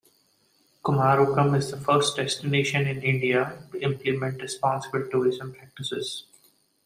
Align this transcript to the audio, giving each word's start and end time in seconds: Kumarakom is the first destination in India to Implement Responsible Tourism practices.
Kumarakom 0.83 1.55
is 1.55 1.69
the 1.69 1.77
first 1.77 2.15
destination 2.15 2.87
in 2.87 3.03
India 3.03 3.61
to 3.71 3.79
Implement 3.83 4.41
Responsible 4.41 5.07
Tourism 5.07 5.53
practices. 5.53 6.25